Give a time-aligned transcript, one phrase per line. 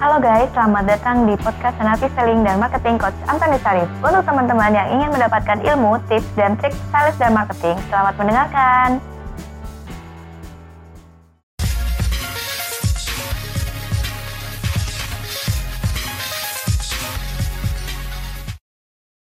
[0.00, 3.84] Halo guys, selamat datang di podcast Senapi Selling dan Marketing Coach Antoni Sarif.
[4.00, 8.96] Untuk teman-teman yang ingin mendapatkan ilmu, tips, dan trik sales dan marketing, selamat mendengarkan.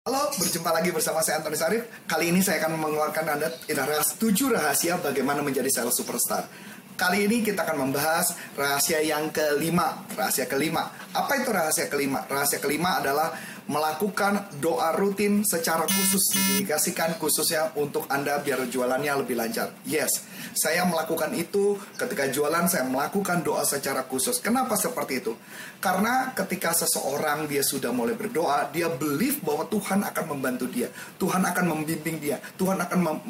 [0.08, 1.84] Halo, berjumpa lagi bersama saya Antoni Sarif.
[2.08, 6.48] Kali ini saya akan mengeluarkan Anda rahas 7 rahasia bagaimana menjadi sales superstar.
[6.94, 10.06] Kali ini kita akan membahas rahasia yang kelima.
[10.14, 10.94] Rahasia kelima.
[11.14, 12.22] Apa itu rahasia kelima?
[12.30, 13.34] Rahasia kelima adalah
[13.68, 19.72] melakukan doa rutin secara khusus dikasihkan khususnya untuk Anda biar jualannya lebih lancar.
[19.88, 24.44] Yes, saya melakukan itu ketika jualan saya melakukan doa secara khusus.
[24.44, 25.34] Kenapa seperti itu?
[25.80, 30.88] Karena ketika seseorang dia sudah mulai berdoa, dia believe bahwa Tuhan akan membantu dia.
[31.20, 32.40] Tuhan akan membimbing dia.
[32.56, 33.24] Tuhan akan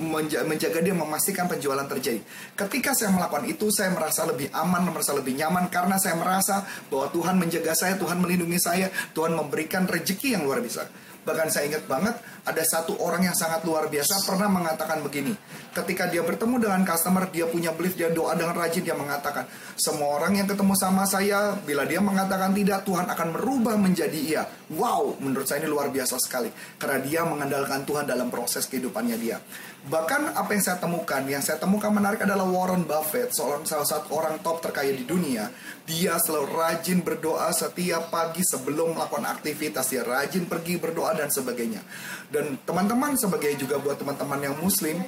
[0.46, 2.22] menjaga dia memastikan penjualan terjadi.
[2.54, 6.62] Ketika saya melakukan itu, saya merasa lebih aman, merasa lebih nyaman karena saya merasa
[6.94, 10.88] bahwa Tuhan menjaga saya, Tuhan melindungi saya, Tuhan memberikan rezeki rezeki yang luar biasa.
[11.24, 15.32] Bahkan saya ingat banget ada satu orang yang sangat luar biasa pernah mengatakan begini.
[15.74, 20.22] Ketika dia bertemu dengan customer, dia punya belief, dia doa dengan rajin, dia mengatakan, semua
[20.22, 24.44] orang yang ketemu sama saya, bila dia mengatakan tidak, Tuhan akan merubah menjadi iya.
[24.70, 26.54] Wow, menurut saya ini luar biasa sekali.
[26.78, 29.42] Karena dia mengandalkan Tuhan dalam proses kehidupannya dia.
[29.84, 34.14] Bahkan apa yang saya temukan, yang saya temukan menarik adalah Warren Buffett, seorang salah satu
[34.14, 35.50] orang top terkaya di dunia.
[35.84, 39.90] Dia selalu rajin berdoa setiap pagi sebelum melakukan aktivitas.
[39.92, 41.82] Dia rajin pergi berdoa dan sebagainya.
[42.30, 45.02] Dan teman-teman sebagai juga buat teman-teman yang muslim,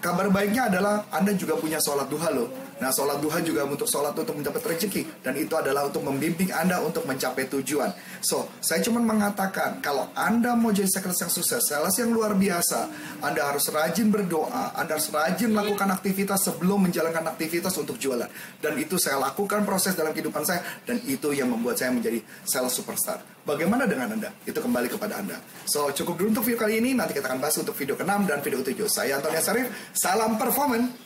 [0.00, 2.65] kabar baiknya adalah Anda juga punya sholat duha loh.
[2.76, 6.84] Nah, sholat duha juga untuk sholat untuk mendapat rezeki dan itu adalah untuk membimbing Anda
[6.84, 7.88] untuk mencapai tujuan.
[8.20, 12.92] So, saya cuma mengatakan kalau Anda mau jadi sales yang sukses, sales yang luar biasa,
[13.24, 18.28] Anda harus rajin berdoa, Anda harus rajin melakukan aktivitas sebelum menjalankan aktivitas untuk jualan.
[18.60, 22.76] Dan itu saya lakukan proses dalam kehidupan saya dan itu yang membuat saya menjadi sales
[22.76, 23.24] superstar.
[23.48, 24.28] Bagaimana dengan Anda?
[24.44, 25.40] Itu kembali kepada Anda.
[25.64, 26.92] So, cukup dulu untuk video kali ini.
[26.92, 28.84] Nanti kita akan bahas untuk video ke-6 dan video ke-7.
[28.90, 29.70] Saya Antoni Sarif.
[29.96, 31.05] Salam performance.